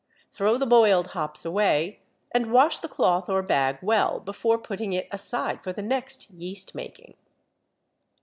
[0.31, 1.99] Throw the boiled hops away,
[2.31, 6.73] and wash the cloth or bag well before putting it aside for the next yeast
[6.73, 7.13] making.